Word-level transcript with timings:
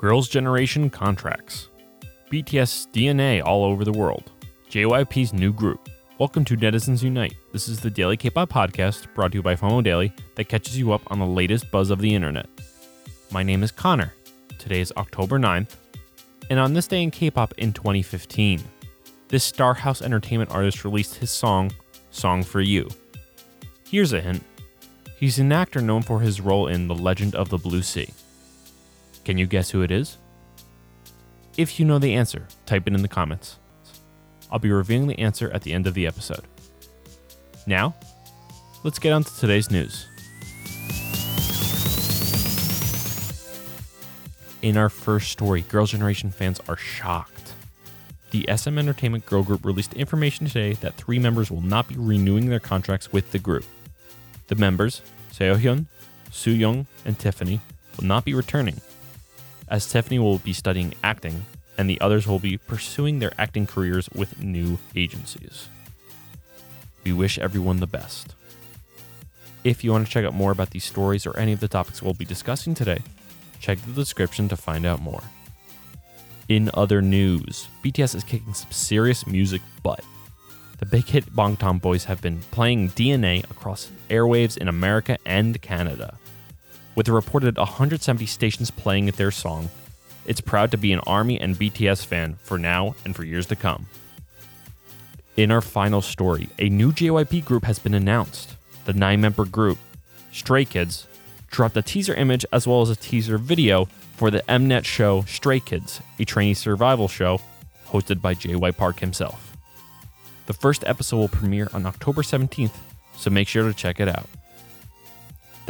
Girls' 0.00 0.30
Generation 0.30 0.88
contracts. 0.88 1.68
BTS 2.32 2.90
DNA 2.90 3.44
all 3.44 3.64
over 3.64 3.84
the 3.84 3.92
world. 3.92 4.32
JYP's 4.70 5.34
new 5.34 5.52
group. 5.52 5.90
Welcome 6.18 6.42
to 6.46 6.56
Netizens 6.56 7.02
Unite. 7.02 7.34
This 7.52 7.68
is 7.68 7.80
the 7.80 7.90
daily 7.90 8.16
K-pop 8.16 8.48
podcast 8.48 9.14
brought 9.14 9.32
to 9.32 9.36
you 9.36 9.42
by 9.42 9.56
FOMO 9.56 9.84
Daily 9.84 10.10
that 10.36 10.48
catches 10.48 10.78
you 10.78 10.90
up 10.92 11.02
on 11.08 11.18
the 11.18 11.26
latest 11.26 11.70
buzz 11.70 11.90
of 11.90 11.98
the 11.98 12.14
internet. 12.14 12.48
My 13.30 13.42
name 13.42 13.62
is 13.62 13.70
Connor. 13.70 14.14
Today 14.58 14.80
is 14.80 14.90
October 14.96 15.38
9th, 15.38 15.76
and 16.48 16.58
on 16.58 16.72
this 16.72 16.86
day 16.86 17.02
in 17.02 17.10
K-pop 17.10 17.52
in 17.58 17.74
2015, 17.74 18.62
this 19.28 19.52
Starhaus 19.52 20.00
Entertainment 20.00 20.50
artist 20.50 20.82
released 20.82 21.16
his 21.16 21.28
song 21.30 21.72
"Song 22.10 22.42
for 22.42 22.62
You." 22.62 22.88
Here's 23.86 24.14
a 24.14 24.22
hint. 24.22 24.44
He's 25.18 25.38
an 25.38 25.52
actor 25.52 25.82
known 25.82 26.00
for 26.00 26.20
his 26.20 26.40
role 26.40 26.68
in 26.68 26.88
The 26.88 26.94
Legend 26.94 27.34
of 27.34 27.50
the 27.50 27.58
Blue 27.58 27.82
Sea. 27.82 28.08
Can 29.24 29.38
you 29.38 29.46
guess 29.46 29.70
who 29.70 29.82
it 29.82 29.90
is? 29.90 30.18
If 31.56 31.78
you 31.78 31.86
know 31.86 31.98
the 31.98 32.14
answer, 32.14 32.46
type 32.66 32.86
it 32.86 32.94
in 32.94 33.02
the 33.02 33.08
comments. 33.08 33.58
I'll 34.50 34.58
be 34.58 34.70
revealing 34.70 35.08
the 35.08 35.18
answer 35.18 35.50
at 35.50 35.62
the 35.62 35.72
end 35.72 35.86
of 35.86 35.94
the 35.94 36.06
episode. 36.06 36.44
Now, 37.66 37.94
let's 38.82 38.98
get 38.98 39.12
on 39.12 39.24
to 39.24 39.36
today's 39.36 39.70
news. 39.70 40.06
In 44.62 44.76
our 44.76 44.88
first 44.88 45.30
story, 45.30 45.62
Girls' 45.62 45.92
Generation 45.92 46.30
fans 46.30 46.60
are 46.68 46.76
shocked. 46.76 47.54
The 48.30 48.46
SM 48.54 48.78
Entertainment 48.78 49.26
Girl 49.26 49.42
Group 49.42 49.64
released 49.64 49.94
information 49.94 50.46
today 50.46 50.74
that 50.74 50.94
three 50.94 51.18
members 51.18 51.50
will 51.50 51.62
not 51.62 51.88
be 51.88 51.96
renewing 51.96 52.48
their 52.48 52.60
contracts 52.60 53.12
with 53.12 53.32
the 53.32 53.38
group. 53.38 53.64
The 54.48 54.54
members, 54.54 55.02
Seohyun, 55.32 55.86
Soo-young, 56.30 56.86
and 57.04 57.18
Tiffany, 57.18 57.60
will 57.96 58.06
not 58.06 58.24
be 58.24 58.34
returning, 58.34 58.80
as 59.70 59.90
Tiffany 59.90 60.18
will 60.18 60.38
be 60.38 60.52
studying 60.52 60.94
acting 61.02 61.46
and 61.78 61.88
the 61.88 62.00
others 62.00 62.26
will 62.26 62.38
be 62.38 62.58
pursuing 62.58 63.18
their 63.18 63.32
acting 63.38 63.66
careers 63.66 64.10
with 64.10 64.42
new 64.42 64.78
agencies. 64.94 65.68
We 67.04 67.12
wish 67.12 67.38
everyone 67.38 67.80
the 67.80 67.86
best. 67.86 68.34
If 69.64 69.82
you 69.84 69.92
want 69.92 70.06
to 70.06 70.12
check 70.12 70.24
out 70.24 70.34
more 70.34 70.52
about 70.52 70.70
these 70.70 70.84
stories 70.84 71.26
or 71.26 71.36
any 71.38 71.52
of 71.52 71.60
the 71.60 71.68
topics 71.68 72.02
we'll 72.02 72.14
be 72.14 72.24
discussing 72.24 72.74
today, 72.74 72.98
check 73.60 73.78
the 73.78 73.92
description 73.92 74.48
to 74.48 74.56
find 74.56 74.84
out 74.84 75.00
more. 75.00 75.22
In 76.48 76.70
other 76.74 77.00
news, 77.00 77.68
BTS 77.84 78.14
is 78.16 78.24
kicking 78.24 78.54
some 78.54 78.72
serious 78.72 79.26
music 79.26 79.62
butt. 79.82 80.04
The 80.78 80.86
big 80.86 81.06
hit 81.06 81.26
Bangtan 81.34 81.80
Boys 81.80 82.04
have 82.04 82.20
been 82.20 82.40
playing 82.50 82.90
DNA 82.90 83.44
across 83.50 83.90
airwaves 84.08 84.56
in 84.56 84.66
America 84.66 85.18
and 85.24 85.60
Canada. 85.62 86.18
With 87.00 87.08
a 87.08 87.12
reported 87.12 87.56
170 87.56 88.26
stations 88.26 88.70
playing 88.70 89.06
their 89.06 89.30
song, 89.30 89.70
it's 90.26 90.42
proud 90.42 90.70
to 90.72 90.76
be 90.76 90.92
an 90.92 91.00
ARMY 91.06 91.40
and 91.40 91.56
BTS 91.56 92.04
fan 92.04 92.34
for 92.42 92.58
now 92.58 92.94
and 93.06 93.16
for 93.16 93.24
years 93.24 93.46
to 93.46 93.56
come. 93.56 93.86
In 95.34 95.50
our 95.50 95.62
final 95.62 96.02
story, 96.02 96.50
a 96.58 96.68
new 96.68 96.92
JYP 96.92 97.42
group 97.46 97.64
has 97.64 97.78
been 97.78 97.94
announced. 97.94 98.54
The 98.84 98.92
nine 98.92 99.22
member 99.22 99.46
group, 99.46 99.78
Stray 100.30 100.66
Kids, 100.66 101.06
dropped 101.50 101.74
a 101.78 101.80
teaser 101.80 102.12
image 102.12 102.44
as 102.52 102.66
well 102.66 102.82
as 102.82 102.90
a 102.90 102.96
teaser 102.96 103.38
video 103.38 103.86
for 104.16 104.30
the 104.30 104.44
Mnet 104.46 104.84
show 104.84 105.22
Stray 105.22 105.60
Kids, 105.60 106.02
a 106.18 106.26
trainee 106.26 106.52
survival 106.52 107.08
show 107.08 107.40
hosted 107.86 108.20
by 108.20 108.34
JY 108.34 108.76
Park 108.76 109.00
himself. 109.00 109.56
The 110.44 110.52
first 110.52 110.84
episode 110.84 111.16
will 111.16 111.28
premiere 111.28 111.70
on 111.72 111.86
October 111.86 112.20
17th, 112.20 112.76
so 113.16 113.30
make 113.30 113.48
sure 113.48 113.66
to 113.66 113.72
check 113.72 114.00
it 114.00 114.08
out. 114.08 114.28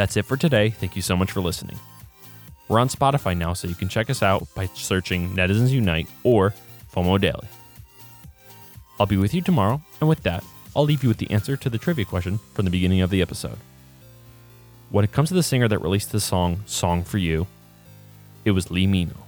That's 0.00 0.16
it 0.16 0.24
for 0.24 0.38
today. 0.38 0.70
Thank 0.70 0.96
you 0.96 1.02
so 1.02 1.14
much 1.14 1.30
for 1.30 1.42
listening. 1.42 1.78
We're 2.68 2.78
on 2.78 2.88
Spotify 2.88 3.36
now, 3.36 3.52
so 3.52 3.68
you 3.68 3.74
can 3.74 3.90
check 3.90 4.08
us 4.08 4.22
out 4.22 4.48
by 4.54 4.64
searching 4.72 5.34
Netizens 5.34 5.68
Unite 5.68 6.08
or 6.24 6.54
FOMO 6.90 7.20
Daily. 7.20 7.46
I'll 8.98 9.04
be 9.04 9.18
with 9.18 9.34
you 9.34 9.42
tomorrow, 9.42 9.82
and 10.00 10.08
with 10.08 10.22
that, 10.22 10.42
I'll 10.74 10.84
leave 10.84 11.02
you 11.02 11.10
with 11.10 11.18
the 11.18 11.30
answer 11.30 11.54
to 11.54 11.68
the 11.68 11.76
trivia 11.76 12.06
question 12.06 12.40
from 12.54 12.64
the 12.64 12.70
beginning 12.70 13.02
of 13.02 13.10
the 13.10 13.20
episode. 13.20 13.58
When 14.88 15.04
it 15.04 15.12
comes 15.12 15.28
to 15.28 15.34
the 15.34 15.42
singer 15.42 15.68
that 15.68 15.80
released 15.80 16.12
the 16.12 16.20
song 16.20 16.62
Song 16.64 17.04
for 17.04 17.18
You, 17.18 17.46
it 18.46 18.52
was 18.52 18.70
Lee 18.70 18.86
Min-ho. 18.86 19.20